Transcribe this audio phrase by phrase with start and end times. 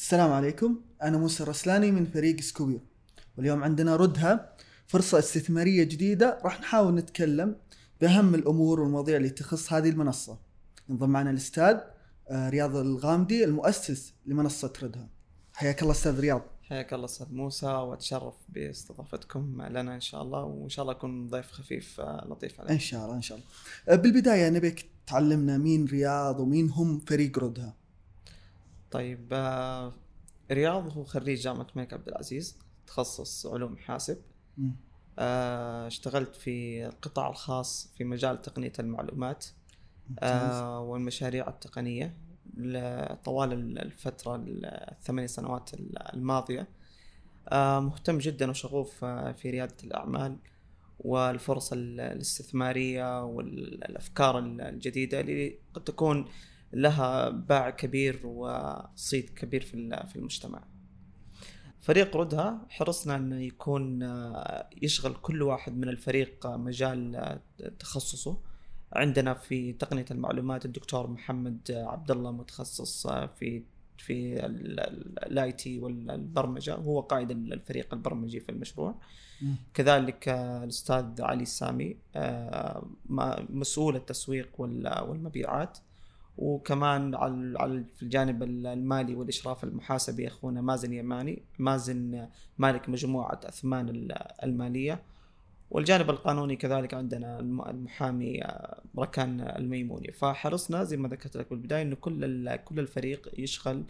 [0.00, 0.80] السلام عليكم.
[1.02, 2.80] أنا موسى الرسلاني من فريق سكوبيو
[3.36, 4.56] واليوم عندنا ردها
[4.86, 6.38] فرصة استثمارية جديدة.
[6.44, 7.56] راح نحاول نتكلم
[8.00, 10.38] بأهم الأمور والمواضيع اللي تخص هذه المنصة.
[10.90, 11.78] انضم معنا الأستاذ
[12.30, 15.08] آه، رياض الغامدي المؤسس لمنصة ردها.
[15.52, 16.42] حياك الله أستاذ رياض.
[16.62, 20.44] حياك الله أستاذ موسى وأتشرف باستضافتكم لنا إن شاء الله.
[20.44, 22.72] وإن شاء الله اكون ضيف خفيف آه، لطيف عليك.
[22.72, 23.48] إن شاء الله إن شاء الله.
[23.88, 27.79] آه، بالبداية نبيك تعلمنا مين رياض ومين هم فريق ردها.
[28.90, 29.92] طيب آه،
[30.50, 34.18] رياض هو خريج جامعة الملك عبد العزيز تخصص علوم حاسب.
[35.18, 39.46] آه، اشتغلت في القطاع الخاص في مجال تقنية المعلومات.
[40.18, 42.16] آه، والمشاريع التقنية
[42.56, 45.70] ل- طوال الفترة الثمان سنوات
[46.14, 46.68] الماضية
[47.48, 50.36] آه، مهتم جدا وشغوف في ريادة الأعمال
[51.00, 56.28] والفرص ال- الاستثمارية والأفكار الجديدة اللي قد تكون
[56.72, 60.62] لها باع كبير وصيت كبير في في المجتمع.
[61.80, 67.40] فريق ردهة حرصنا إنه يكون آه، يشغل كل واحد من الفريق آه، مجال آه،
[67.78, 68.40] تخصصه.
[68.92, 73.62] عندنا في تقنية المعلومات الدكتور محمد عبد الله متخصص في
[73.98, 74.46] في
[75.26, 78.94] ال IT والبرمجة وهو قائد الفريق البرمجي في المشروع.
[79.42, 79.54] مم.
[79.74, 81.96] كذلك الأستاذ علي السامي
[83.50, 85.78] مسؤول التسويق وال- والمبيعات
[86.40, 92.26] وكمان على في الجانب المالي والإشراف المحاسبي أخونا مازن يماني مازن
[92.58, 94.12] مالك مجموعة أثمان ال-
[94.44, 95.02] المالية.
[95.70, 101.82] والجانب القانوني كذلك عندنا الم- المحامي آه، ركان الميموني فحرصنا زي ما ذكرت لك بالبداية
[101.82, 103.84] إنه كل كل الفريق يشغل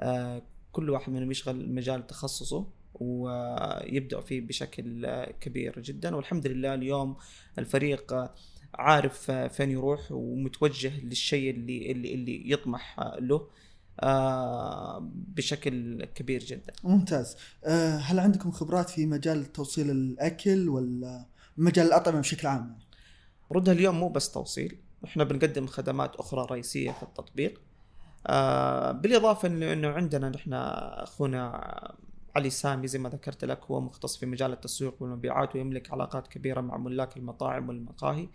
[0.00, 6.16] آه، كل واحد منهم يشغل مجال تخصصه ويبدأ فيه بشكل آه، كبير جدا.
[6.16, 7.16] والحمد لله اليوم
[7.58, 8.14] الفريق
[8.74, 13.48] عارف آه، فين يروح ومتوجه للشيء اللي اللي اللي يطمح آه، له
[14.00, 16.72] آه، بشكل كبير جدا.
[16.84, 17.36] ممتاز
[18.00, 22.78] هل عندكم خبرات في مجال توصيل الأكل ولا مجال الأطعمة بشكل عام؟
[23.52, 27.60] ردها اليوم مو بس توصيل إحنا بنقدم خدمات أخرى رئيسية في التطبيق
[29.02, 31.60] بالإضافة إنه عندنا نحن أخونا
[32.36, 36.60] علي سامي زي ما ذكرت لك هو مختص في مجال التسويق والمبيعات ويملك علاقات كبيرة
[36.60, 38.28] مع ملاك المطاعم والمقاهي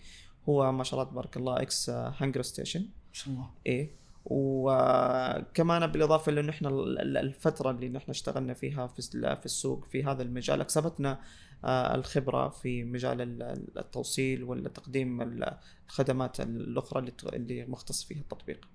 [0.50, 3.92] هو ما شاء الله تبارك الله ex هنقرستيشن ما شاء الله إيه
[4.26, 9.86] وكمان بالإضافة لأنه إحنا ال- ال- الفترة اللي نحن اشتغلنا فيها في ال- في السوق
[9.86, 11.20] في هذا المجال أكسبتنا
[11.66, 18.68] آه، الخبرة في مجال ال- ال- التوصيل والتقديم ال- الخدمات الأخرى اللي مختص فيها التطبيق.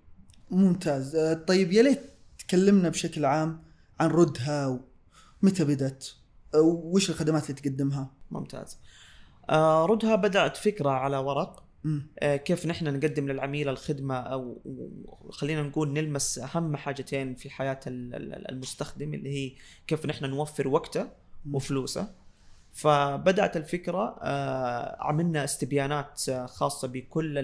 [0.50, 2.00] ممتاز آه، طيب يا ليت
[2.38, 3.62] تكلمنا بشكل عام
[4.00, 4.80] عن ردهة
[5.42, 6.16] ومتى بدت
[6.54, 8.78] آه، وش الخدمات اللي تقدمها ممتاز.
[9.50, 11.58] آه، ردها بدأت فكرة على ورق.
[11.58, 11.61] آه،
[12.44, 14.60] كيف نحن نقدم للعميل الخدمة أو
[15.30, 19.52] خلينا نقول نلمس أهم حاجتين في حياة ال- ال- المستخدم اللي هي
[19.86, 21.08] كيف نحن نوفر وقته.
[21.52, 22.08] وفلوسه.
[22.72, 27.34] فبدأت الفكرة آه، عملنا استبيانات آه، خاصة بكل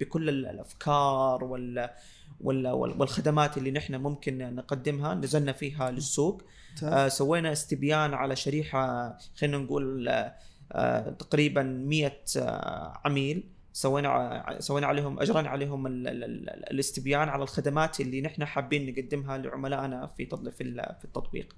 [0.00, 1.90] بكل ال- الأفكار وال
[2.40, 6.42] وال- وال- والخدمات اللي نحن ممكن نقدمها نزلنا فيها للسوق.
[6.84, 10.34] آه، سوينا استبيان على شريحة خلينا نقول آه،
[10.72, 13.44] آه، تقريبا 100 آه، عميل.
[13.82, 19.38] سوينا سوينا عليهم أجرينا عليهم ال- ال- ال- الاستبيان على الخدمات اللي نحن حابين نقدمها
[19.38, 21.56] لعملائنا في في ال- في التطبيق.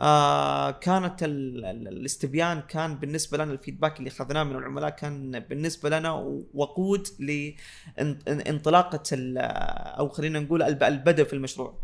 [0.00, 5.90] آه كانت ال- ال- الاستبيان كان بالنسبة لنا الفيدباك اللي أخذناه من العملاء كان بالنسبة
[5.98, 6.10] لنا
[6.54, 9.02] وقود لانطلاقه
[9.98, 11.78] أو خلينا نقول الب- البدء في المشروع.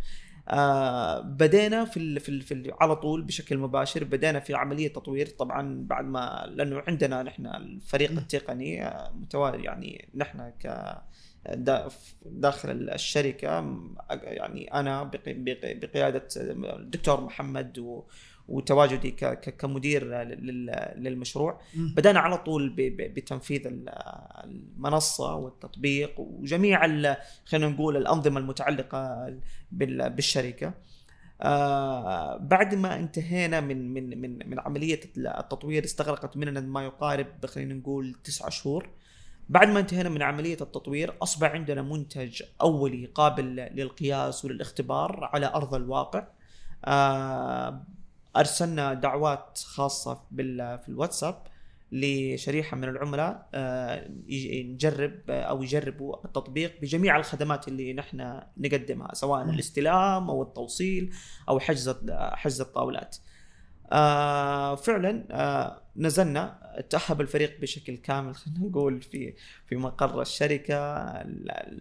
[0.52, 4.92] آه بدينا في ال في, ال في ال على طول بشكل مباشر بدينا في عملية
[4.92, 5.26] تطوير.
[5.26, 9.64] طبعا بعد ما لأنه عندنا نحن الفريق التقني آه، متوالي.
[9.64, 10.94] يعني نحن ك
[11.54, 11.88] دا-
[12.26, 13.48] داخل الشركة
[14.10, 18.02] يعني أنا بقي- بقي- بقيادة الدكتور محمد
[18.48, 19.10] وتواجدي
[19.58, 21.60] كمدير لل- للمشروع.
[21.74, 21.94] مم.
[21.96, 23.88] بدأنا على طول بتنفيذ ال-
[24.44, 26.86] المنصة والتطبيق وجميع
[27.44, 29.32] خلينا نقول الأنظمة المتعلقة
[29.72, 30.74] بال- بالشركة.
[31.42, 37.74] آه بعد ما انتهينا من من من من عملية التطوير استغرقت مننا ما يقارب خلينا
[37.74, 38.88] نقول تسعة شهور.
[39.48, 45.74] بعد ما انتهينا من عملية التطوير أصبح عندنا منتج أولي قابل للقياس وللاختبار على أرض
[45.74, 46.26] الواقع.
[46.84, 47.82] آه
[48.36, 51.42] أرسلنا دعوات خاصة بال في الواتساب
[51.92, 54.10] لشريحة من العملاء آه،
[54.64, 59.42] نجرب آه، أو يجربوا التطبيق بجميع الخدمات اللي نحن نقدمها سواء.
[59.50, 61.14] الاستلام أو التوصيل
[61.48, 63.16] أو حجز حجز الطاولات.
[63.92, 66.58] آه فعلا نزلنا
[66.90, 69.34] تأهب الفريق بشكل كامل خلينا نقول في
[69.66, 70.76] في مقر الشركة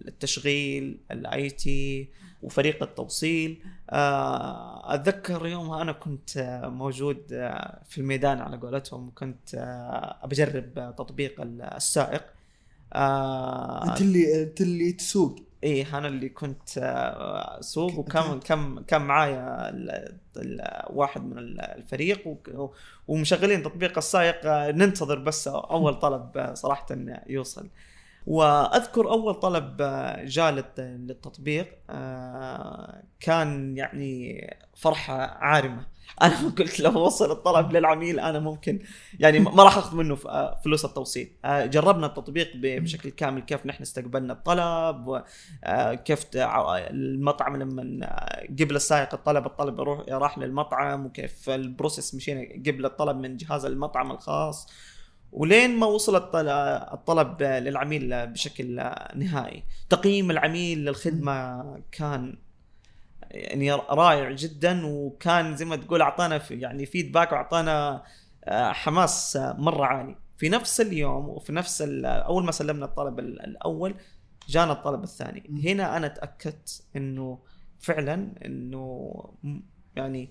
[0.07, 2.09] التشغيل ال IT
[2.43, 3.63] وفريق التوصيل.
[3.89, 11.41] آه، أتذكر يومها أنا كنت موجود آه، في الميدان على قولتهم كنت آه، بجرب تطبيق
[11.41, 12.23] السائق.
[12.95, 15.35] أنت اللي أنت اللي تسوق.
[15.63, 16.69] إيه أنا اللي كنت
[17.59, 17.99] أسوق.
[17.99, 19.71] وكم كم كان معايا
[20.89, 22.37] واحد من الفريق
[23.07, 24.47] ومشغلين تطبيق السائق.
[24.71, 26.85] ننتظر بس أول طلب صراحة
[27.27, 27.69] يوصل.
[28.27, 29.77] وأذكر أول طلب
[30.25, 31.67] جاء للتطبيق
[33.19, 35.91] كان يعني فرحة عارمة.
[36.21, 38.79] أنا قلت لو وصل الطلب للعميل أنا ممكن
[39.19, 40.15] يعني ما راح أخذ منه
[40.63, 41.31] فلوس التوصيل.
[41.45, 45.23] جربنا التطبيق بشكل كامل كيف نحن استقبلنا الطلب
[46.05, 48.15] كيف المطعم لما
[48.59, 54.11] قبل السائق الطلب الطلب راح للمطعم وكيف ال process مشينا قبل الطلب من جهاز المطعم
[54.11, 54.67] الخاص.
[55.31, 56.15] ولين ما وصل
[56.93, 58.75] الطلب للعميل بشكل
[59.15, 59.63] نهائي.
[59.89, 62.37] تقييم العميل للخدمة كان
[63.31, 68.03] يعني رائع جدا وكان زي ما تقول أعطانا يعني feedback وأعطانا
[68.43, 70.15] آه، حماس مرة عالي.
[70.37, 73.95] في نفس اليوم وفي نفس أول ما سلمنا الطلب الأول
[74.47, 75.61] جانا الطلب الثاني.
[75.65, 77.39] هنا أنا تأكدت إنه
[77.79, 79.13] فعلا إنه
[79.95, 80.29] يعني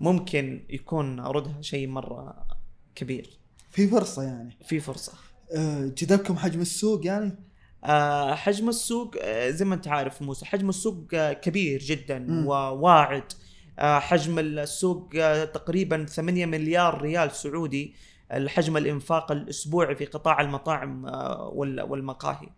[0.00, 2.46] ممكن يكون ردها شيء مرة
[2.94, 3.39] كبير.
[3.70, 4.56] في فرصة يعني.
[4.66, 5.12] في فرصة.
[5.56, 7.36] أه جذبكم حجم السوق يعني؟
[7.84, 12.46] أه حجم السوق أه زي ما انت عارف موسى حجم السوق كبير جدا م.
[12.46, 13.32] وواعد
[13.78, 15.08] حجم السوق
[15.54, 17.94] تقريبا 8 مليار ريال سعودي.
[18.32, 21.04] الحجم الإنفاق الأسبوعي في قطاع المطاعم
[21.54, 22.48] والمقاهي.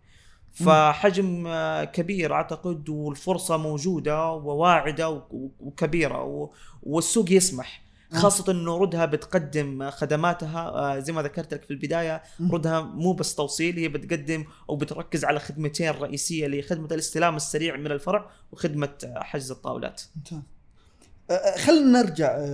[0.53, 5.23] فحجم آه، كبير أعتقد والفرصة موجودة وواعدة
[5.59, 6.49] وكبيرة
[6.83, 7.77] والسوق يسمح.
[7.77, 7.82] آه.
[8.13, 13.35] خاصة إنه ردها بتقدم خدماتها آه، زي ما ذكرت لك في البداية ردها مو بس
[13.35, 18.93] توصيل هي بتقدم أو بتركز على خدمتين رئيسية اللي خدمة الاستلام السريع من الفرع وخدمة
[19.15, 20.01] حجز الطاولات.
[21.57, 22.47] خلينا نرجع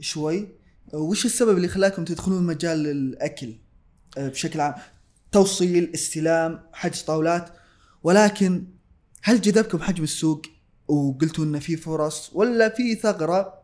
[0.00, 0.48] شوي.
[0.92, 3.54] وش السبب اللي خلاكم تدخلون مجال الأكل؟
[4.16, 4.74] بشكل عام؟
[5.32, 7.50] توصيل استلام حجز طاولات.
[8.02, 8.64] ولكن
[9.22, 10.42] هل جذبكم حجم السوق
[10.88, 13.57] وقلتوا انه في فرص ولا في ثغرة؟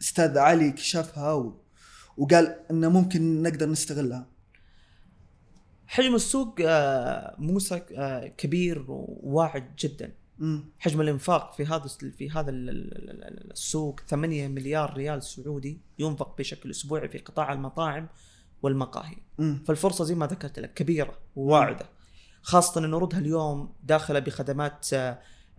[0.00, 1.54] أستاذ علي كشفها
[2.16, 4.26] وقال إنه ممكن نقدر نستغلها.
[5.86, 10.12] حجم السوق آه، موسى آه، كبير وواعد جدا.
[10.78, 11.86] حجم الإنفاق في هذا
[12.18, 18.08] في هذا السوق 8 مليار ريال سعودي ينفق بشكل أسبوعي في قطاع المطاعم
[18.62, 19.16] والمقاهي.
[19.66, 21.86] فالفرصة زي ما ذكرت لك كبيرة وواعدة.
[22.42, 24.86] خاصة انه ردها اليوم داخلة بخدمات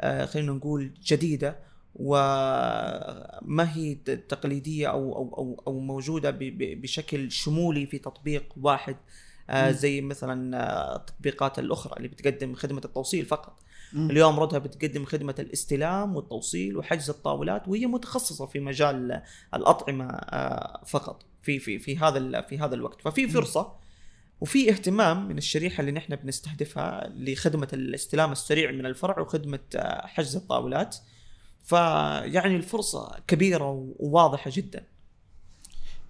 [0.01, 1.60] آه، خلينا نقول جديدة
[1.99, 3.95] وما هي
[4.29, 8.95] تقليدية أو أو أو, أو موجودة بشكل شمولي في تطبيق واحد
[9.49, 13.59] آه، زي مثلا آه، التطبيقات الأخرى اللي بتقدم خدمة التوصيل فقط.
[13.93, 19.21] اليوم ردها بتقدم خدمة الاستلام والتوصيل وحجز الطاولات وهي متخصصة في مجال
[19.53, 23.01] الأطعمة آه، فقط في في في هذا في هذا الوقت.
[23.01, 23.73] ففي فرصة
[24.41, 29.59] وفي اهتمام من الشريحة اللي نحن بنستهدفها لخدمة الاستلام السريع من الفرع وخدمة
[30.03, 30.95] حجز الطاولات.
[31.69, 34.83] فيعني الفرصة كبيرة وواضحة جدا.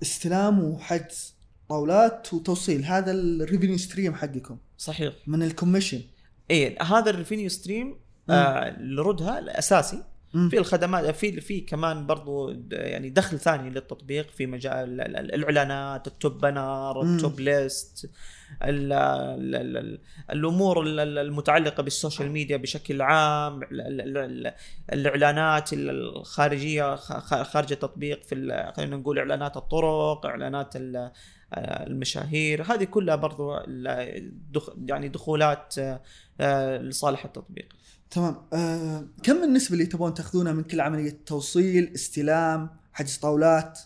[0.02, 1.34] استلام وحجز
[1.70, 4.58] طاولات وتوصيل هذا الريفينيو stream حقكم.
[4.78, 5.14] صحيح.
[5.28, 6.02] من ال commission.
[6.52, 7.96] إيه هذا ال revenue stream
[8.30, 10.04] آه لردهة الأساسي.
[10.32, 16.42] في الخدمات في في كمان برضو يعني دخل ثاني للتطبيق في مجال الإعلانات ال top
[16.42, 18.10] banner ال top list
[18.64, 20.00] ال ال ال
[20.32, 23.62] الأمور المتعلقة بال social media بشكل عام
[24.94, 26.96] الإعلانات الخارجية
[27.44, 30.74] خارج التطبيق في خلينا نقول إعلانات الطرق إعلانات
[31.54, 33.56] المشاهير هذه كلها برضو
[34.86, 35.76] يعني دخولات
[36.42, 37.76] آه، لصالح التطبيق.
[38.12, 38.36] تمام.
[38.54, 43.80] آه، كم النسبة اللي تبون تاخذونها من كل عملية توصيل استلام حجز طاولات؟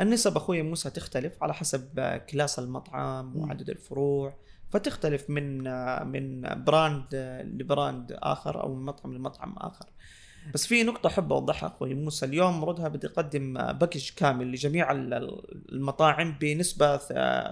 [0.00, 4.36] النسب أخوي موسى تختلف على حسب class المطعم وعدد الفروع
[4.70, 5.62] فتختلف من
[6.06, 7.06] من brand
[7.44, 9.86] ل brand آخر أو من مطعم لمطعم آخر.
[10.54, 12.26] بس في نقطة أحب أوضحها أخوي موسى.
[12.26, 16.96] اليوم ردهة بتقدم package كامل لجميع المطاعم بنسبة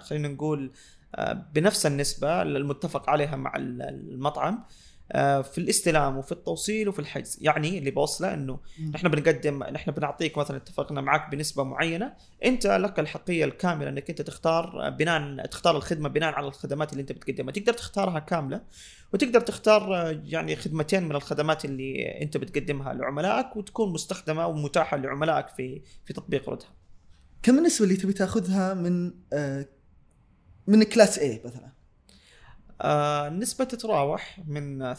[0.00, 0.72] خلينا نقول
[1.54, 4.54] بنفس النسبة المتفق عليها مع المطعم.
[4.54, 4.64] آه،
[5.42, 7.38] في الاستلام وفي التوصيل وفي الحجز.
[7.40, 8.58] يعني اللي بوصله إنه.
[8.94, 14.22] نحن بنقدم نحن بنعطيك مثلا اتفقنا معك بنسبة معينة أنت لك الحقية الكاملة إنك أنت
[14.22, 17.52] تختار بناء تختار الخدمة بناء على الخدمات اللي أنت بتقدمها.
[17.52, 18.60] تقدر تختارها كاملة
[19.12, 25.48] وتقدر تختار آه، يعني خدمتين من الخدمات اللي أنت بتقدمها لعملائك وتكون مستخدمة ومتاحة لعملائك
[25.48, 26.74] في في تطبيق ردها.
[27.42, 29.66] كم النسبة اللي تبي تأخذها من آه
[30.66, 31.72] من class A مثلا؟ آه
[32.82, 34.98] النسبة تتراوح من 8%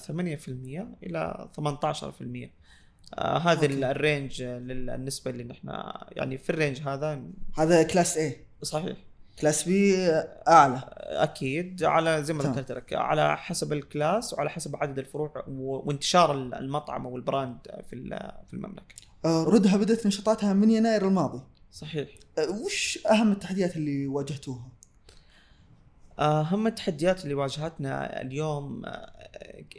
[1.03, 2.49] إلى 18%
[3.13, 5.67] آه هذا ال range للنسبة اللي نحن
[6.11, 7.21] يعني في ال range هذا.
[7.57, 8.97] هذا class A صحيح.
[9.41, 9.95] class B
[10.47, 10.81] أعلى.
[10.97, 12.43] أكيد على زي ما.
[12.43, 17.22] ذكرت لك على حسب ال class وعلى حسب عدد الفروع وانتشار ال- المطعم أو ال
[17.22, 17.57] brand
[17.89, 17.95] في
[18.47, 18.95] في المملكة.
[19.25, 21.41] آه ردها بدأت نشاطاتها من يناير الماضي.
[21.71, 22.09] صحيح.
[22.37, 24.67] آه وش أهم التحديات اللي واجهتوها؟
[26.19, 29.11] اهم التحديات اللي واجهتنا اليوم آه،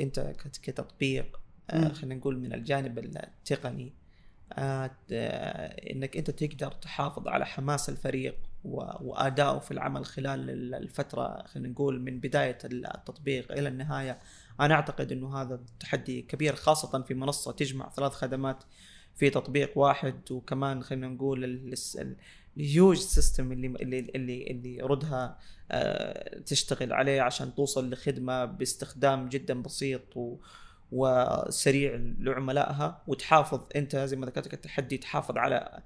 [0.00, 1.40] أنت كت- كتطبيق
[1.70, 1.88] آه،.
[1.88, 3.92] خلينا نقول من الجانب التقني
[4.52, 11.42] آه، آه، إنك أنت تقدر تحافظ على حماس الفريق وادائه في العمل خلال ال- الفترة
[11.46, 14.18] خلينا نقول من بداية التطبيق إلى النهاية
[14.60, 18.64] أنا أعتقد إنه هذا تحدي كبير خاصة في منصة تجمع ثلاث خدمات
[19.16, 21.44] في تطبيق واحد وكمان خلينا نقول
[22.56, 25.38] ال huge system اللي اللي اللي اللي ردهة
[25.70, 30.36] آه، تشتغل عليه عشان توصل لخدمة باستخدام جدا بسيط و
[30.92, 35.82] وسريع لعملائها وتحافظ أنت زي ما ذكرت التحدي تحافظ على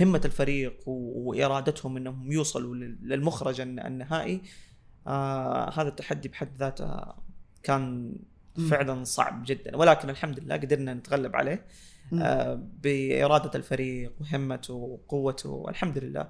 [0.00, 4.42] همة الفريق وإرادتهم إنهم يوصلوا لل- للمخرج الن- النهائي
[5.06, 7.00] آه هذا التحدي بحد ذاته
[7.62, 8.12] كان.
[8.70, 11.66] فعلا صعب جدا ولكن الحمد لله قدرنا نتغلب عليه
[12.22, 16.28] آه بإرادة الفريق وهمته وقوته والحمد لله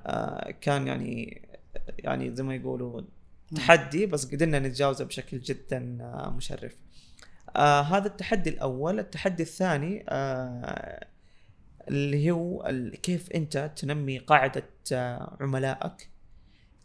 [0.00, 1.42] آه كان يعني
[1.98, 3.02] يعني زي ما يقولوا
[3.56, 6.74] تحدي بس قدرنا نتجاوزه بشكل جدا آه مشرف.
[7.56, 8.98] آه هذا التحدي الأول.
[8.98, 11.06] التحدي الثاني آه
[11.88, 16.08] اللي هو ال- كيف أنت تنمي قاعدة آه عملائك؟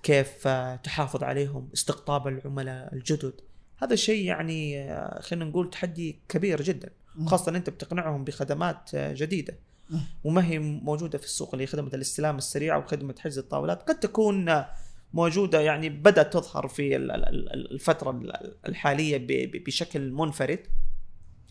[0.03, 3.33] كيف آه تحافظ عليهم؟ استقطاب العملاء الجدد.
[3.77, 6.89] هذا الشيء يعني آه خلينا نقول تحدي كبير جدا.
[7.15, 7.27] مم.
[7.27, 9.57] خاصة أنت بتقنعهم بخدمات آه، جديدة
[9.89, 9.99] مم.
[10.23, 14.49] وما هي موجودة في السوق اللي هي خدمة الاستلام السريع وخدمة حجز الطاولات قد تكون
[14.49, 14.69] آه،
[15.13, 20.59] موجودة يعني بدأت تظهر في ال- ال- ال- الفترة ال- الحالية ب- ب- بشكل منفرد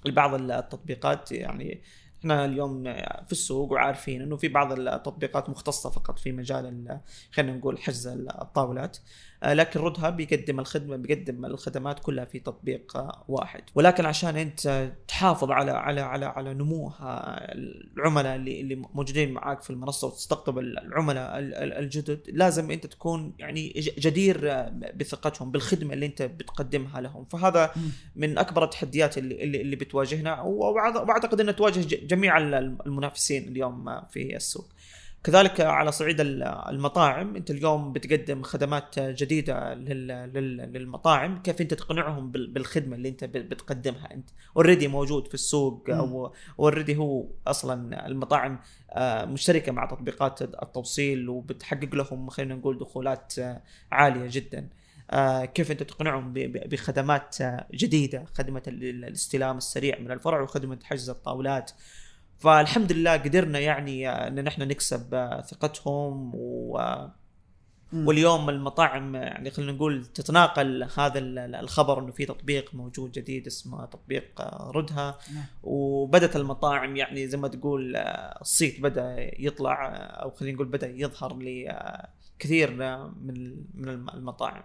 [0.06, 1.82] لبعض التطبيقات يعني
[2.20, 2.84] إحنا اليوم
[3.26, 7.00] في السوق وعارفين إنه في بعض التطبيقات مختصة فقط في مجال ال-
[7.32, 8.98] خلينا نقول حجز الطاولات
[9.42, 14.92] آه، لكن ردها بيقدم الخدمة بيقدم الخدمات كلها في تطبيق آه، واحد ولكن عشان أنت
[15.08, 16.92] تحافظ على على على على نمو
[17.96, 23.34] العملاء اللي اللي موجودين معاك في المنصة وتستقطب العملاء ال- ال- الجدد لازم أنت تكون
[23.38, 23.68] يعني
[23.98, 27.70] جدير آه، بثقتهم بالخدمة اللي أنت بتقدمها لهم فهذا.
[28.16, 32.54] من أكبر التحديات اللي اللي, اللي بتواجهنا وأعتقد انها تواجه جميع ال-
[32.86, 34.68] المنافسين اليوم في السوق.
[35.24, 41.74] كذلك على صعيد ال- المطاعم انت اليوم بتقدم خدمات جديدة لل- لل- للمطاعم كيف انت
[41.74, 47.26] تقنعهم بال- بالخدمة اللي انت بت- بتقدمها؟ انت already موجود في السوق أو already هو
[47.46, 48.58] أصلا المطاعم
[48.90, 53.62] آه، مشتركة مع تطبيقات التوصيل وبتحقق لهم خلينا نقول دخولات آه،
[53.92, 54.68] عالية جدا.
[55.10, 57.36] آه، كيف انت تقنعهم بخدمات
[57.74, 61.70] جديدة؟ خدمة ال- ال- الاستلام السريع من الفرع وخدمة حجز الطاولات.
[62.38, 66.78] فالحمد لله قدرنا يعني آه، ان نحن نكسب آه، ثقتهم و
[67.92, 68.06] مم.
[68.08, 73.84] واليوم المطاعم يعني خلينا نقول تتناقل هذا ال- الخبر إنه في تطبيق موجود جديد اسمه
[73.86, 75.44] تطبيق آه، ردها نعم.
[75.62, 80.88] وبدت المطاعم يعني زي ما تقول آه، الصيت بدأ يطلع آه، أو خلينا نقول بدأ
[80.88, 82.70] يظهر لكثير
[83.20, 84.62] من من الم- المطاعم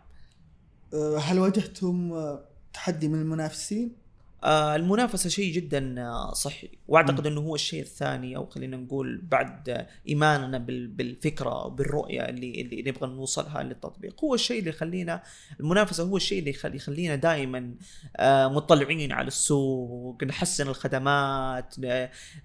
[0.93, 4.06] آه، هل واجهتم آه، تحدي من المنافسين؟
[4.43, 7.27] آه، المنافسة شيء جدا آه، صحي وأعتقد.
[7.27, 12.83] إنه هو الشيء الثاني أو خلينا نقول بعد إيماننا بال- بالفكرة أو بالرؤية اللي اللي
[12.91, 15.23] نبغى نوصلها للتطبيق هو الشيء اللي يخلينا
[15.59, 17.73] المنافسة هو الشيء اللي يخلي يخلينا دائما
[18.17, 21.75] آه، مطلعين على السوق نحسن الخدمات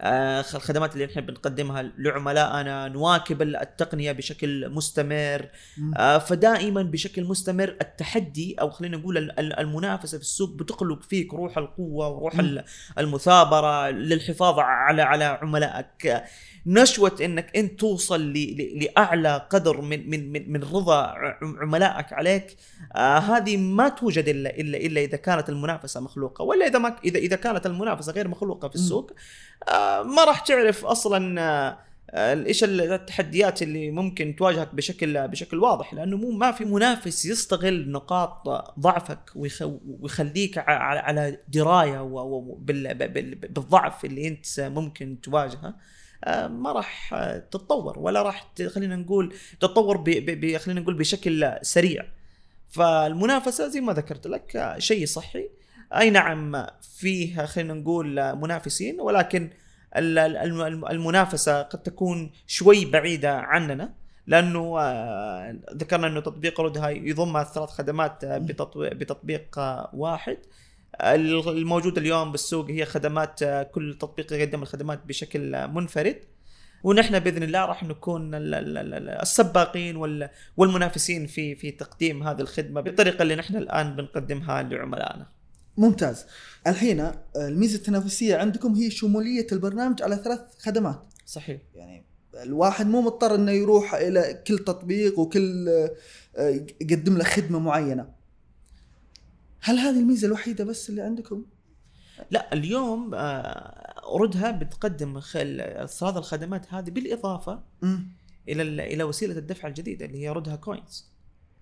[0.01, 5.49] آه، الخدمات اللي إحنا بنقدمها لعملائنا نواكب التقنية بشكل مستمر.
[5.97, 11.35] آه، فدائما بشكل مستمر التحدي أو خلينا نقول ال- ال- المنافسة في السوق بتخلق فيك
[11.35, 12.39] روح القوة وروح.
[12.39, 12.65] ال-
[12.99, 16.23] المثابرة للحفاظ على على عملائك
[16.67, 18.33] نشوة إنك انت توصل
[18.77, 21.15] لأعلى قدر من من من, من رضا
[21.61, 22.57] عملائك عليك
[22.97, 27.19] آه هذه ما توجد الا الا إلا إذا كانت المنافسة مخلوقة ولا إذا ما اذا
[27.19, 28.75] إذا كانت المنافسة غير مخلوقة في.
[28.75, 29.13] السوق
[29.69, 31.79] آه ما راح تعرف أصلا آه،
[32.15, 38.49] إيش التحديات اللي ممكن تواجهك بشكل بشكل واضح؟ لأنه مو ما في منافس يستغل نقاط
[38.79, 42.01] ضعفك ويخ- ويخليك على دراية
[43.37, 45.75] بالضعف اللي أنت ممكن تواجهه.
[46.25, 50.05] آه، ما راح آه، تتطور ولا راح خلينا نقول تتطور
[50.59, 52.05] خلينا نقول بشكل سريع.
[52.69, 55.49] فالمنافسة زي ما ذكرت لك آه، شيء صحي.
[55.99, 56.67] أي نعم
[56.99, 59.51] فيه خلينا نقول آه، منافسين ولكن
[59.97, 63.95] المنافسة قد تكون شوي بعيدة عننا
[64.27, 68.39] لأنه آه، ذكرنا أنه تطبيق ردها يضم ثلاث خدمات آه،
[68.77, 70.39] بتطبيق آه، واحد.
[71.01, 73.41] ال- الموجود اليوم بالسوق هي خدمات
[73.73, 76.17] كل تطبيق يقدم الخدمات بشكل منفرد.
[76.85, 82.41] ونحن بإذن الله راح نكون ال- ال- ال- السباقين وال- والمنافسين في في تقديم هذه
[82.41, 85.27] الخدمة بالطريقة اللي نحن الآن بنقدمها لعملائنا.
[85.77, 86.25] ممتاز
[86.67, 91.61] الحين آه، الميزة التنافسية عندكم هي شمولية البرنامج على ثلاث خدمات صحيح.
[91.75, 92.05] يعني
[92.43, 98.09] الواحد مو مضطر إنه يروح إلى كل تطبيق وكل آه، يقدم له خدمة معينة
[99.61, 101.45] هل هذه الميزة الوحيدة بس اللي عندكم
[102.31, 108.07] لا اليوم آه، ردها بتقدم الثلاث الخدمات هذه بالإضافة مم.
[108.49, 111.07] إلى ال- إلى وسيلة الدفع الجديدة اللي هي ردها كوينز.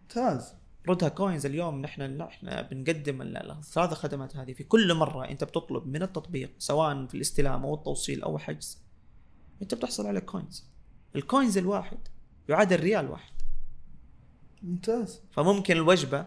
[0.02, 0.55] ممتاز
[0.88, 5.44] ردهة coins اليوم نحن نحن بنقدم ال- ال- الثلاث الخدمات هذه في كل مرة أنت
[5.44, 8.82] بتطلب من التطبيق سواء في الاستلام أو التوصيل أو حجز
[9.62, 10.66] أنت بتحصل على coins.
[11.16, 11.99] ال coins الواحد
[12.49, 13.32] يعادل ريال واحد.
[14.62, 16.26] ممتاز فممكن الوجبة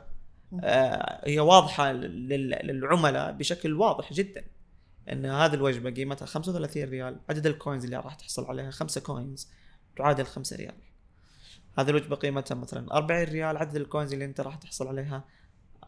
[0.64, 4.44] آه، هي واضحة لل- للعملاء بشكل واضح جدا
[5.12, 9.50] إن هذه الوجبة قيمتها 35 ريال عدد ال coins اللي راح تحصل عليها 5 coins
[9.98, 10.76] تعادل 5 ريال
[11.78, 12.94] هذه الوجبه قيمتها مثلا.
[12.94, 15.24] 40 ريال عدد ال coins اللي أنت راح تحصل عليها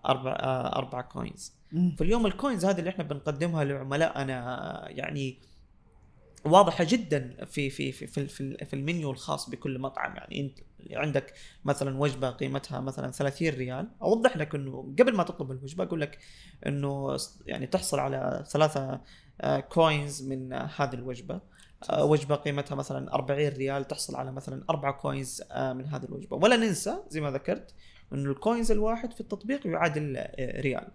[0.06, 0.34] 4
[0.76, 1.96] 4 coins مم.
[2.00, 5.40] فاليوم ال coins هذه اللي إحنا بنقدمها لعملائنا يعني
[6.46, 10.16] واضحة جدا في في في في, في, في المنيو الخاص بكل مطعم.
[10.16, 10.60] يعني أنت
[10.92, 11.34] عندك
[11.66, 13.88] مثلا وجبة قيمتها مثلا 30 ريال.
[14.02, 16.18] أوضح لك إنه قبل ما تطلب الوجبة أقول لك
[16.66, 19.02] إنه يعني تحصل على ثلاثة
[19.42, 21.36] آه، coins من آه، هذه الوجبة.
[21.36, 21.42] آه،
[21.94, 26.38] وجبة قيمتها مثلا 40 ريال تحصل على مثلا اربعه coins آه، من هذه الوجبة.
[26.38, 27.74] ولا ننسى زي ما ذكرت
[28.14, 30.88] انه ال coins الواحد في التطبيق يعادل آه، ريال.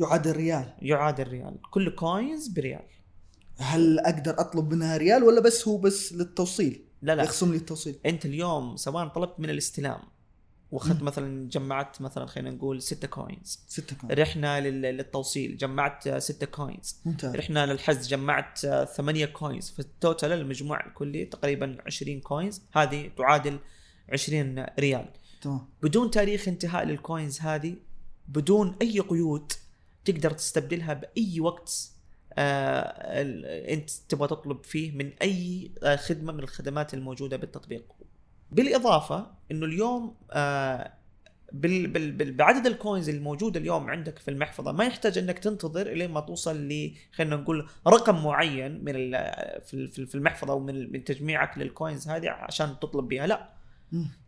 [0.00, 0.74] يعادل ريال.
[0.82, 1.56] يعادل ريال.
[1.70, 2.82] كل coins بريال.
[3.58, 7.22] هل أقدر أطلب منها ريال ولا بس هو بس للتوصيل؟ لا لا.
[7.22, 7.98] يخصم لي التوصيل.
[8.06, 10.00] أنت اليوم سواء طلبت من الاستلام
[10.72, 16.46] واخذت مثلا جمعت مثلا خلينا نقول 6 coins ستة coin رحنا لل- للتوصيل جمعت 6
[16.46, 17.36] coins ممتاز.
[17.36, 18.58] رحنا للحجز جمعت
[18.96, 23.58] 8 coins في ال total المجموع الكلي تقريبا 20 coins هذه تعادل
[24.12, 25.08] 20 ريال.
[25.42, 25.68] تمام.
[25.82, 27.74] بدون تاريخ انتهاء لل coins هذه
[28.28, 29.52] بدون أي قيود
[30.04, 31.90] تقدر تستبدلها بأي وقت
[32.34, 33.22] آه
[33.74, 37.84] أنت تبغى تطلب فيه من أي آه خدمة من الخدمات الموجودة بالتطبيق.
[38.52, 40.92] بالإضافة إنه اليوم آه
[41.52, 45.86] بال بال بال بعدد ال coins الموجودة اليوم عندك في المحفظة ما يحتاج إنك تنتظر
[45.86, 48.92] إلين ما توصل ل خلينا نقول رقم معين من
[49.64, 53.48] في ال- في المحفظة أو من تجميعك لل coins هذه عشان تطلب بها لا.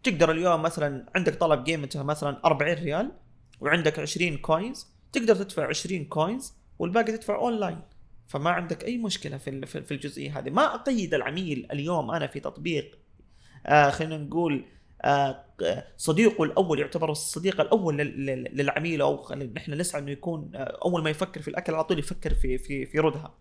[0.02, 3.12] تقدر اليوم مثلا عندك طلب قيمته مثلا 40 ريال
[3.60, 7.80] وعندك 20 coins تقدر تدفع 20 coins والباقي تدفع اونلاين
[8.28, 10.50] فما عندك أي مشكلة في في الجزئية هذه.
[10.50, 12.98] ما أقيد العميل اليوم أنا في تطبيق
[13.66, 14.64] آه خلينا نقول
[15.02, 15.44] آه
[15.96, 21.02] صديقه الأول يعتبر الصديق الأول لل- لل- للعميل أو نحن نسعى إنه يكون آه، أول
[21.02, 23.34] ما يفكر في الأكل على طول يفكر في في في ردهة.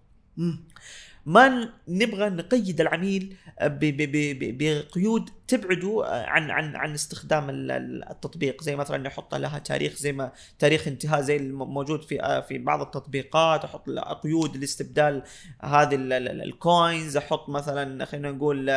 [1.25, 8.63] ما نبغى نقيد العميل ب- بقيود تبعده عن عن عن استخدام ال- ال- التطبيق.
[8.63, 13.65] زي مثلا نحط لها تاريخ زي ما تاريخ انتهاء زي الموجود في في بعض التطبيقات.
[13.65, 13.89] أحط
[14.23, 15.23] قيود لاستبدال
[15.63, 18.69] هذه ال- ال- ال- ال coins أحط مثلا خلينا نقول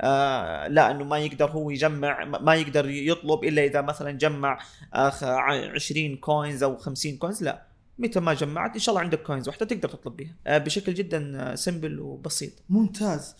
[0.00, 4.58] آه لا إنه ما يقدر هو يجمع ما يقدر يطلب إلا إذا مثلا جمع
[4.94, 7.71] آه خ- 20 coins أو 50 كوينز لا.
[7.98, 11.54] متى ما جمعت إن شاء الله عندك coins واحدة تقدر تطلب بها آه، بشكل جدا
[11.56, 12.52] simple وبسيط.
[12.68, 13.34] ممتاز.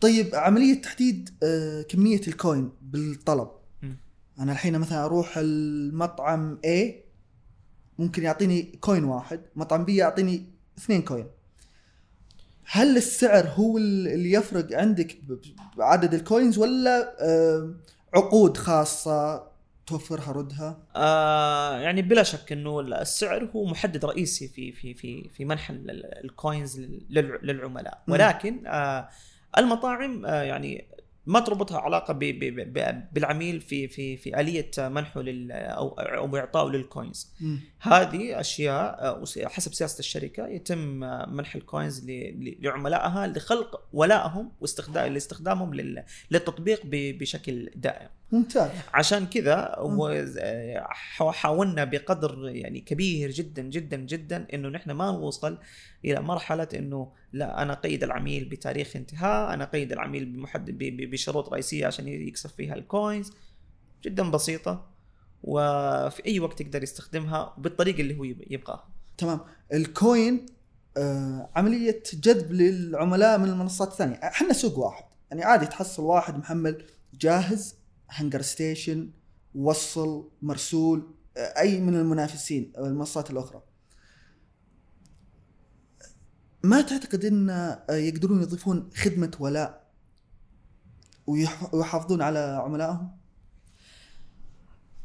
[0.00, 3.48] طيب عملية تحديد آه، كمية ال coin بالطلب.
[3.82, 3.96] مم.
[4.40, 6.92] أنا الحين مثلا أروح المطعم A
[7.98, 9.40] ممكن يعطيني coin واحد.
[9.56, 10.46] مطعم B يعطيني
[10.78, 11.26] اثنين coin
[12.70, 15.18] هل السعر هو ال- اللي يفرق عندك
[15.76, 17.74] بعدد ال coins ولا آه،
[18.14, 19.47] عقود خاصة؟
[19.88, 25.44] توفرها ردهة آه يعني بلا شك إنه السعر هو محدد رئيسي في في في في
[25.44, 28.02] منح ال- ال- ال coins لل- للع- للعملاء.
[28.08, 29.08] ولكن آه
[29.58, 30.84] المطاعم آه يعني
[31.26, 32.38] ما تربطها علاقة ب ب
[32.78, 37.32] ب بالعميل في في في آلية منحه لل أو أو اعطائه لل coins.
[37.80, 42.04] هذه أشياء آه، حسب سياسة الشركة يتم آه، منح ال coins
[42.60, 48.08] لعملائها لخلق ولائهم واستخدام لاستخدامهم لل- للتطبيق بشكل دائم.
[48.32, 48.70] ممتاز.
[48.94, 49.76] عشان كذا
[50.40, 55.58] آه، حا- حاولنا بقدر يعني كبير جدا جدا جدا إنه نحن ما نوصل
[56.04, 61.86] إلى مرحلة إنه لا أنا قيد العميل بتاريخ انتهاء أنا قيد العميل بمحدد بشروط رئيسية
[61.86, 63.32] عشان يكسب فيها ال coins
[64.04, 64.97] جدا بسيطة.
[65.42, 68.88] وفي أي وقت يقدر يستخدمها بالطريقة اللي هو يب- يبغاها.
[69.18, 69.40] تمام.
[69.72, 70.46] الكوين
[70.96, 74.14] آه عملية جذب للعملاء من المنصات الثانية.
[74.14, 75.04] إحنا سوق واحد.
[75.30, 77.74] يعني عادي تحصل واحد محمل جاهز
[78.10, 79.10] هنجر ستيشن
[79.54, 83.62] وصل مرسول آه أي من المنافسين أو المنصات الأخرى.
[86.64, 89.88] ما تعتقد إن آه، يقدرون يضيفون خدمة ولاء
[91.26, 93.17] ويح- ويحافظون على عملائهم؟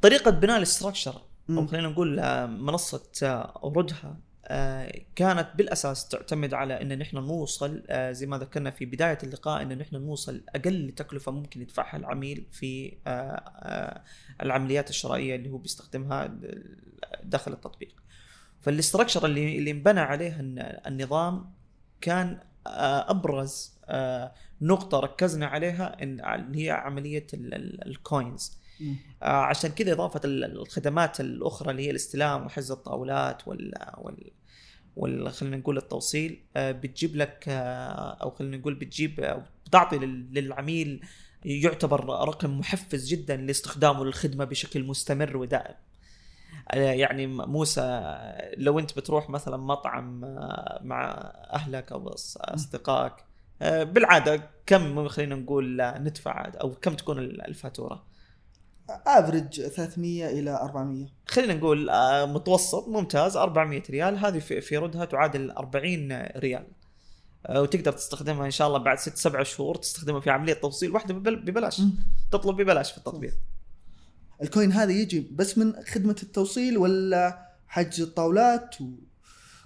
[0.04, 1.68] طريقة بناء ال structure أو.
[1.68, 7.84] خلينا نقول آه، منصة آه، أو ردهة آه، كانت بالأساس تعتمد على إن نحن نوصل
[8.12, 12.98] زي ما ذكرنا في بداية اللقاء إن نحن نوصل أقل تكلفة ممكن يدفعها العميل في
[14.42, 16.40] العمليات الشرائية اللي هو بيستخدمها
[17.24, 17.96] داخل التطبيق.
[18.62, 21.54] فال structure اللي اللي انبنى عليه الن- النظام
[22.02, 23.74] كان أبرز
[24.62, 28.63] نقطة ركزنا عليها إن اللي هي عملية ال- ال- ال coins.
[29.24, 34.32] آه، عشان كذا إضافة ال- الخدمات الأخرى اللي هي الاستلام وحجز الطاولات وال وال
[34.96, 40.34] وال خلينا نقول التوصيل آه، بتجيب لك آه، أو خلينا نقول بتجيب آه، بتعطي لل-
[40.34, 41.02] للعميل
[41.46, 45.76] يعتبر رقم محفز جدا لاستخدامه للخدمة بشكل مستمر ودائم.
[46.72, 47.82] آه، يعني موسى
[48.58, 50.20] لو أنت بتروح مثلا مطعم
[50.88, 51.12] مع
[51.54, 52.08] أهلك أو
[52.38, 53.14] أصدقائك
[53.62, 58.04] بالعادة كم خلينا نقول ندفع أو كم تكون الفاتورة؟
[58.90, 64.18] افرج 300 إلى 400 خلينا نقول آه، متوسط ممتاز 400 ريال.
[64.18, 66.66] هذه في ردهة تعادل 40 ريال.
[67.46, 70.92] آه، وتقدر تستخدمها إن شاء الله بعد ست سبع شهور تستخدمها في عملية توصيل.
[70.92, 71.82] واحدة ببل- ببلاش.
[72.32, 73.34] تطلب ببلاش في التطبيق.
[74.44, 78.86] ال coin هذا يجي بس من خدمة التوصيل ولا حجز الطاولات و...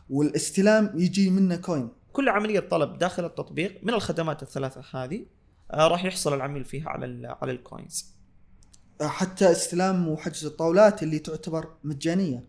[0.10, 5.26] والاستلام يجي منه coin؟ كل عملية طلب داخل التطبيق من الخدمات الثلاثة هذه
[5.72, 8.17] آه، راح يحصل العميل فيها على ال على ال coins.
[9.02, 12.44] حتى استلام وحجز الطاولات اللي تعتبر مجانية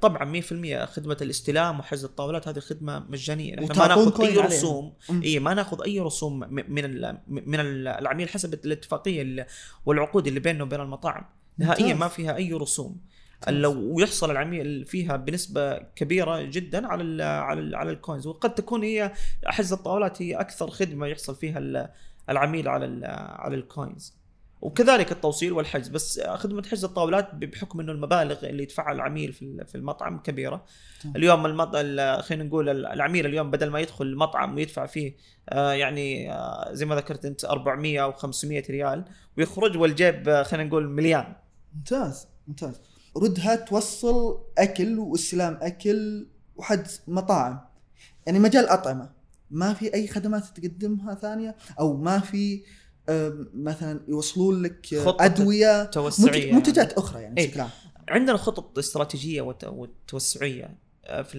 [0.00, 4.36] طبعا 100% خدمة الاستلام وحجز الطاولات هذه خدمة مجانية نحن ما نأخذ أي.
[4.46, 4.92] رسوم.
[5.24, 9.46] إي ما نأخذ أي رسوم من ال- من ال- العميل حسب الاتفاقية
[9.86, 11.24] والعقود اللي بيننا وبين المطاعم
[11.58, 11.94] نهائيا.
[11.94, 12.96] ما فيها أي رسوم.
[13.48, 18.82] لو يحصل العميل فيها بنسبة كبيرة جدا على ال على ال على الكوينز وقد تكون
[18.82, 19.12] هي
[19.46, 21.88] حجز الطاولات هي أكثر خدمة يحصل فيها ال-
[22.30, 23.04] العميل على ال
[23.40, 24.14] على الكوينز
[24.60, 25.88] وكذلك التوصيل والحجز.
[25.88, 30.64] بس خدمة حجز الطاولات بحكم إنه المبالغ اللي يدفعها العميل في ال- في المطعم كبيرة.
[31.02, 31.16] تمام.
[31.16, 31.70] اليوم المط...
[31.74, 35.16] ال- خلينا نقول ال- العميل اليوم بدل ما يدخل المطعم ويدفع فيه
[35.48, 39.04] آه يعني آه زي ما ذكرت أنت 400 أو 500 ريال
[39.38, 41.34] ويخرج والجيب آه خلينا نقول مليان.
[41.76, 42.80] ممتاز ممتاز.
[43.16, 47.60] ردها توصل أكل واستلام أكل وحجز مطاعم.
[48.26, 49.10] يعني مجال أطعمة.
[49.50, 52.62] ما في أي خدمات تقدمها ثانية أو ما في
[53.54, 56.52] مثلا يوصلون لك أدوية توسعية.
[56.52, 57.46] منتج- منتجات أخرى يعني إيه.
[57.48, 57.70] بشكل عام.
[58.08, 61.38] عندنا خطط استراتيجيه وت- وتوسعيه آه، في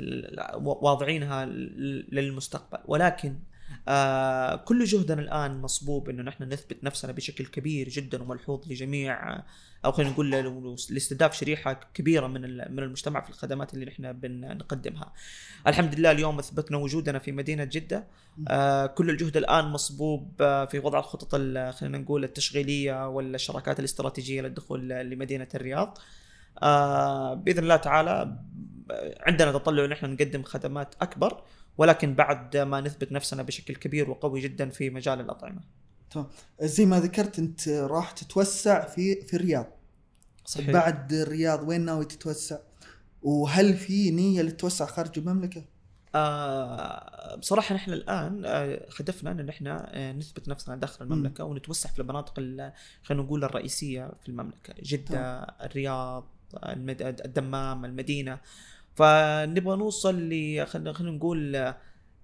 [0.63, 2.77] واضعينها للمستقبل.
[2.85, 3.35] ولكن
[3.87, 9.43] آه كل جهدنا الآن مصبوب إنه نحن نثبت نفسنا بشكل كبير جدا وملحوظ لجميع
[9.85, 10.29] أو خلينا نقول
[10.89, 12.41] لاستهداف شريحة كبيرة من
[12.75, 15.13] من المجتمع في الخدمات اللي نحن بنقدمها.
[15.67, 18.07] الحمد لله اليوم أثبتنا وجودنا في مدينة جدة
[18.47, 24.41] آه كل الجهد الآن مصبوب آه في وضع الخطط ال- خلينا نقول التشغيلية والشراكات الاستراتيجية
[24.41, 25.97] للدخول لمدينة الرياض.
[26.63, 28.37] آه بإذن الله تعالى
[29.19, 31.41] عندنا تطلع إن إحنا نقدم خدمات أكبر
[31.77, 35.61] ولكن بعد ما نثبت نفسنا بشكل كبير وقوي جدا في مجال الأطعمة.
[36.11, 36.27] تمام.
[36.61, 39.67] زي ما ذكرت أنت راح تتوسع في في الرياض.
[40.45, 40.69] صحيح.
[40.71, 42.57] بعد الرياض وين ناوي تتوسع؟
[43.23, 45.63] وهل في نية للتوسع خارج المملكة؟
[46.15, 51.99] آه بصراحة نحن الآن آه هدفنا أن إحنا آه نثبت نفسنا داخل المملكة ونتوسع في
[52.01, 52.71] المناطق ال-
[53.03, 54.73] خلينا نقول الرئيسية في المملكة.
[54.83, 56.25] جدة الرياض
[56.65, 57.01] المد...
[57.01, 58.39] الدمام المدينة.
[58.97, 61.73] فنبغى نوصل ل خلينا نقول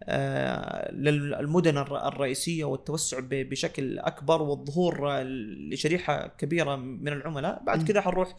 [0.04, 5.24] آه، للمدن الر- الرئيسية والتوسع بشكل أكبر والظهور آه،
[5.72, 7.64] لشريحة كبيرة من العملاء.
[7.64, 7.84] بعد.
[7.88, 8.36] كذا حنروح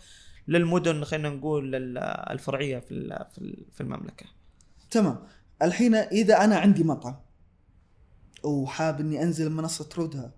[0.48, 1.98] للمدن خلينا نقول ال-
[2.32, 4.26] الفرعية في في ال- في المملكة.
[4.90, 5.18] تمام.
[5.62, 7.16] الحين إذا أنا عندي مطعم
[8.44, 10.32] وحاب إني أنزل منصة رودها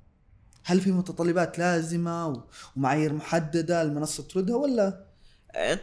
[0.64, 2.42] هل في متطلبات لازمة و-
[2.76, 5.05] ومعايير محددة المنصه تردها ولا؟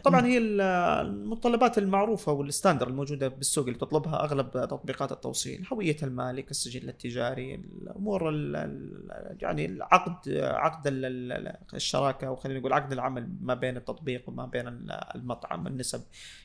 [0.04, 0.60] طبعا هي ال-
[1.06, 8.28] المتطلبات المعروفة والستاندر الموجودة بالسوق اللي تطلبها أغلب تطبيقات التوصيل هوية المالك السجل التجاري الأمور
[8.28, 13.76] ال- ال- يعني العقد عقد ال- ال- الشراكة أو خلينا نقول عقد العمل ما بين
[13.76, 16.02] التطبيق وما بين ال- المطعم النسب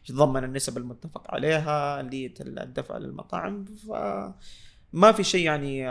[0.10, 5.88] يتضمن النسب المتفق عليها اليه الدفع للمطاعم فما في شيء يعني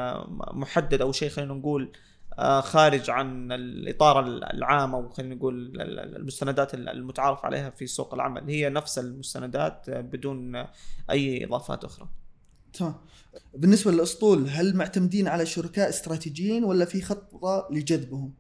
[0.53, 1.93] محدد أو شيء خلينا نقول
[2.39, 8.99] خارج عن الإطار العام أو خلينا نقول المستندات المتعارف عليها في سوق العمل هي نفس
[8.99, 10.67] المستندات آه، بدون
[11.11, 12.09] أي إضافات أخرى.
[12.73, 12.95] تمام
[13.55, 18.35] بالنسبة للأسطول هل معتمدين على شركاء استراتيجيين ولا في خطة لجذبهم؟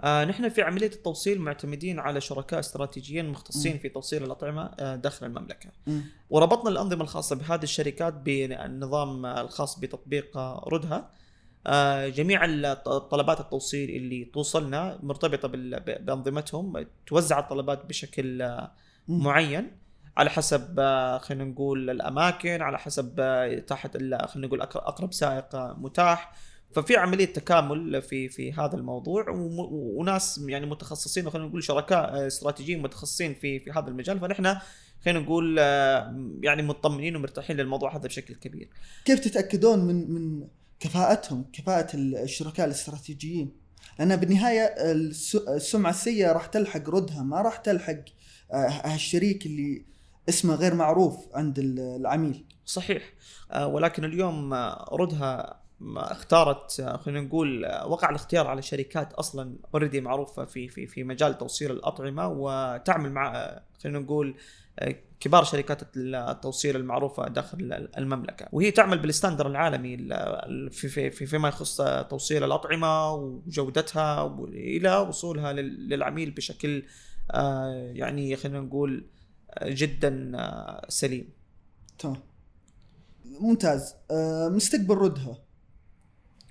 [0.00, 3.78] آه نحن في عملية التوصيل معتمدين على شركاء استراتيجيين مختصين مم.
[3.78, 5.70] في توصيل الأطعمة آه، داخل المملكة.
[5.86, 6.02] مم.
[6.30, 11.10] وربطنا الأنظمة الخاصة بهذه الشركات بالنظام الخاص بتطبيق رودها آه،
[12.08, 18.72] جميع الط- طلبات التوصيل اللي توصلنا مرتبطة بأنظمتهم توزع الطلبات بشكل آه،.
[19.08, 19.70] معين
[20.16, 25.76] على حسب آه، خلينا نقول الأماكن على حسب آه، تحت خلينا نقول أقرب سائق آه،
[25.78, 26.34] متاح
[26.74, 29.24] ففي عملية تكامل في في هذا الموضوع
[29.70, 34.56] وناس يعني متخصصين وخلينا نقول شركاء آه، استراتيجيين متخصصين في في هذا المجال فنحن
[35.04, 38.68] خلينا نقول آه، يعني مطمنين ومرتاحين للموضوع هذا بشكل كبير.
[39.04, 40.48] كيف تتأكدون من من
[40.80, 43.52] كفاءتهم كفاءة الشركاء الاستراتيجيين؟
[43.98, 47.96] لأن بالنهاية الس- السمعة السيئة راح تلحق ردها ما راح تلحق
[48.52, 49.84] آه، هالشريك اللي
[50.28, 52.44] اسمه غير معروف عند ال- العميل.
[52.66, 53.12] صحيح
[53.52, 55.60] آه، ولكن اليوم آه، ردهة
[55.96, 61.70] اختارت خلينا نقول وقع الاختيار على شركات أصلا already معروفة في في في مجال توصيل
[61.70, 64.36] الأطعمة وتعمل مع خلينا نقول
[65.20, 71.26] كبار شركات التوصيل المعروفة داخل المملكة وهي تعمل بال standard العالمي ال- في في في
[71.26, 76.82] فيما يخص توصيل الأطعمة وجودتها إلى وصولها لل- للعميل بشكل
[77.30, 79.06] آه، يعني خلينا نقول
[79.50, 81.28] آه، جدا آه، سليم
[81.98, 82.16] تمام.
[83.40, 83.94] ممتاز
[84.50, 85.38] مستقبل ردها.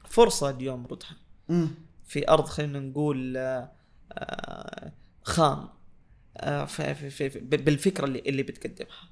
[0.09, 1.67] فرصة اليوم ردها.
[2.05, 3.37] في أرض خلينا نقول
[5.23, 5.67] خام
[7.36, 9.10] بالفكرة اللي اللي بتقدمها.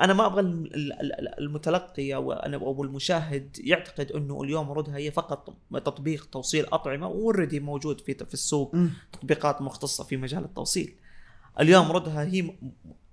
[0.00, 4.96] أنا ما أبغى ال- ال- ال- المتلقي أو أنا- أو المشاهد يعتقد إنه اليوم ردها
[4.96, 8.76] هي فقط تطبيق توصيل أطعمة واوريدي موجود في في السوق.
[9.12, 10.94] تطبيقات مختصة في مجال التوصيل.
[11.60, 12.50] اليوم ردها هي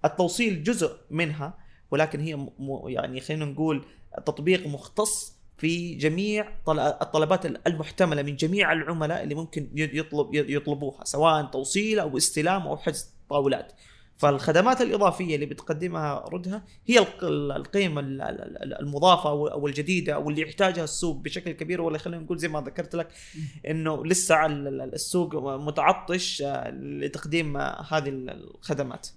[0.05, 1.57] التوصيل جزء منها
[1.91, 2.47] ولكن هي
[2.87, 3.85] يعني خلينا نقول
[4.25, 11.45] تطبيق مختص في جميع طل- الطلبات المحتملة من جميع العملاء اللي ممكن يطلب يطلبوها سواء
[11.45, 13.71] توصيل أو استلام أو حجز طاولات.
[14.17, 17.23] فالخدمات الإضافية اللي بتقدمها ردها هي الق-
[17.55, 21.81] القيمة ال- ال- المضافة أو الجديدة أو اللي يحتاجها السوق بشكل كبير.
[21.81, 23.07] ولا خلينا نقول زي ما ذكرت لك
[23.67, 29.07] إنه لسه ال- ال- السوق متعطش آه، لتقديم آه، هذه الخدمات.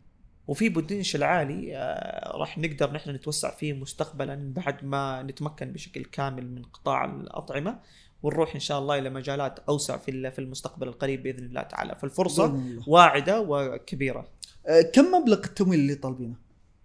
[0.49, 6.51] وفي بوتنشل عالي آه، راح نقدر نحن نتوسع فيه مستقبلا بعد ما نتمكن بشكل كامل
[6.51, 7.79] من قطاع الأطعمة
[8.23, 12.61] ونروح إن شاء الله إلى مجالات أوسع في في المستقبل القريب بإذن الله تعالى فالفرصة.
[12.87, 14.29] واعدة وكبيرة
[14.67, 16.35] آه، كم مبلغ التمويل اللي طالبينه؟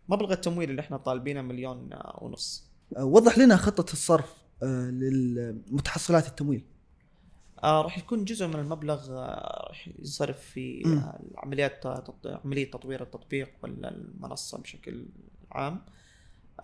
[0.09, 2.63] مبلغ التمويل اللي إحنا طالبينه مليون آه، ونص
[2.99, 6.63] وضح لنا خطة الصرف للمتحصلات التمويل.
[7.63, 10.83] آه راح يكون جزء من المبلغ آه راح ينصرف في.
[10.85, 15.05] آه عمليات تط- عملية تطوير التطبيق والمنصة بشكل
[15.51, 15.81] عام.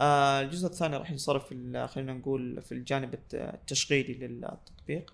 [0.02, 5.14] آه الجزء الثاني راح ينصرف في خلينا نقول في الجانب الت- التشغيلي للتطبيق.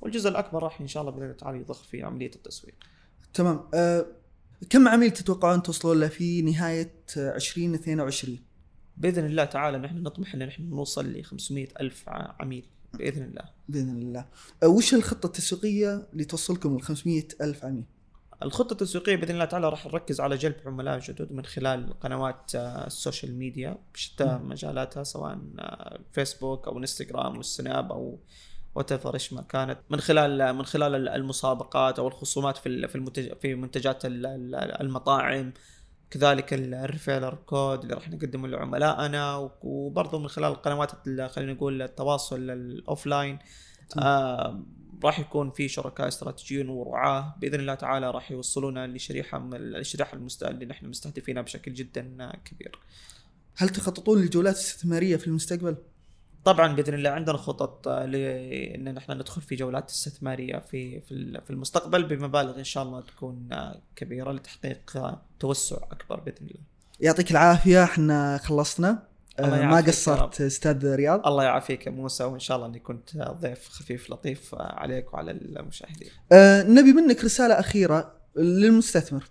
[0.00, 2.74] والجزء الأكبر راح إن شاء الله بإذن الله تعالى يضخ في عملية التسويق.
[3.34, 4.06] تمام آه،
[4.70, 8.38] كم عميل تتوقعون توصلون له في نهاية آه، 2022
[8.96, 12.64] بإذن الله تعالى نحن نطمح إن نحن نوصل ل 500 ألف عميل
[12.94, 13.42] بإذن الله.
[13.68, 14.26] بإذن الله
[14.62, 17.84] آه، وش الخطة التسويقية اللي توصلكم ل 500 ألف عميل
[18.42, 22.86] الخطة التسويقية بإذن الله تعالى راح نركز على جلب عملاء جدد من خلال قنوات آه،
[22.86, 24.24] ال social media بشتى.
[24.42, 25.38] مجالاتها سواء
[26.12, 28.18] فيسبوك أو انستغرام والسناب أو
[28.74, 33.54] what إيش ما كانت من خلال من خلال المسابقات أو الخصومات في في المنتج في
[33.54, 35.52] منتجات ال- ال- المطاعم
[36.12, 40.90] كذلك ال referral code اللي راح نقدمه لعملائنا وبرضه من خلال قنوات
[41.30, 43.38] خلينا نقول التواصل ال offline
[43.98, 44.62] آه
[45.04, 50.42] راح يكون في شركاء استراتيجيين ورعاة بإذن الله تعالى راح يوصلونا لشريحة من الشريحة المست...
[50.42, 52.78] اللي نحن مستهدفينها بشكل جدا كبير.
[53.56, 55.76] هل تخططون لجولات استثمارية في المستقبل؟
[56.44, 61.40] طبعا بإذن الله عندنا خطط آه، لأن نحن ندخل في جولات استثمارية في في ال-
[61.44, 66.60] في المستقبل بمبالغ إن شاء الله تكون آه، كبيرة لتحقيق آه، توسع أكبر بإذن الله.
[67.00, 69.02] يعطيك العافية إحنا خلصنا
[69.40, 74.10] ما قصرت أستاذ رياض الله يعافيك يا موسى وإن شاء الله إني كنت ضيف خفيف
[74.10, 76.08] لطيف عليك وعلى المشاهدين.
[76.32, 79.24] آه، نبي منك رسالة أخيرة للمستثمر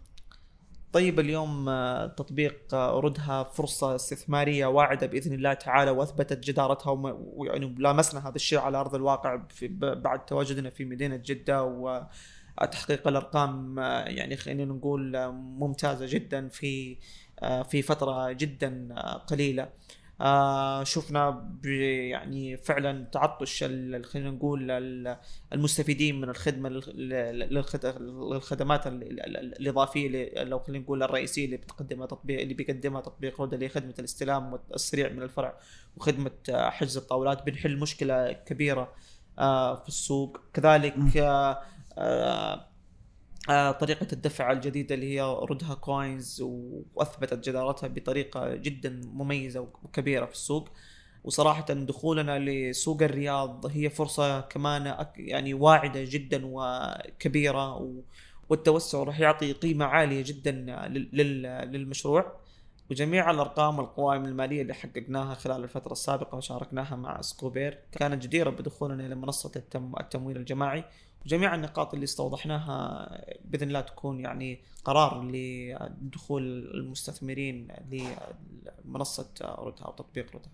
[0.93, 7.75] طيب اليوم آه، تطبيق آه، ردها فرصة استثمارية واعدة بإذن الله تعالى وأثبتت جدارتها ويعني
[7.80, 9.41] لامسنا هذا الشيء على أرض الواقع
[9.82, 16.97] بعد تواجدنا في مدينة جدة وتحقيق الأرقام آه، يعني خلينا نقول ممتازة جدا في
[17.69, 18.95] في فترة جدا
[19.27, 19.69] قليلة.
[20.21, 25.17] آه، شفنا يعني فعلا تعطش خلينا نقول ال-
[25.53, 31.45] المستفيدين من الخدمة لل- للخد- للخدمات ال- ال- ال- الإضافية اللي- لو خلينا نقول الرئيسية
[31.45, 35.57] اللي بتقدمها تطبيق اللي بيقدمها تطبيق رودا اللي هي خدمة الاستلام السريع من الفرع
[35.97, 38.93] وخدمة آه، حجز الطاولات بنحل مشكلة كبيرة
[39.39, 40.38] آه، في السوق.
[40.53, 40.95] كذلك
[41.97, 42.67] آه،
[43.80, 46.41] طريقة الدفع الجديدة اللي هي ردهة coins
[46.95, 50.69] وأثبتت جدارتها بطريقة جدا مميزة وكبيرة في السوق.
[51.23, 57.91] وصراحة دخولنا لسوق الرياض هي فرصة كمان يعني واعدة جدا وكبيرة
[58.49, 62.41] والتوسع راح يعطي قيمة عالية جدا لل- لل- للمشروع.
[62.91, 69.06] وجميع الأرقام والقوائم المالية اللي حققناها خلال الفترة السابقة وشاركناها مع سكوبير كانت جديرة بدخولنا
[69.06, 70.84] إلى منصة التم التمويل الجماعي.
[71.25, 73.10] وجميع النقاط اللي استوضحناها
[73.45, 80.51] بإذن الله تكون يعني قرار لدخول المستثمرين لمنصة ردهة أو تطبيق ردهة.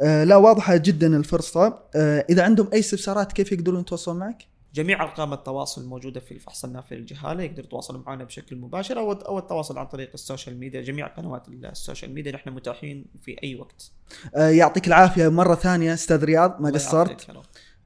[0.00, 1.80] آه، لا واضحة جدا الفرصة.
[1.96, 6.64] آه، إذا عندهم أي استفسارات كيف يقدرون يتواصلون معك؟ جميع أرقام التواصل الموجوده في الفحص
[6.64, 10.82] النافي للجهالة يقدروا يتواصلوا معنا بشكل مباشر أو أو التواصل عن طريق ال social media.
[10.82, 13.90] جميع قنوات ال social media نحن متاحين في أي وقت.
[14.36, 17.30] آه، يعطيك العافية مرة ثانية أستاذ رياض ما الله قصرت؟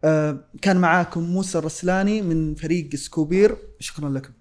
[0.05, 3.57] آه، كان معاكم موسى الرسلاني من فريق سكوبير.
[3.81, 4.38] شكرا لكم.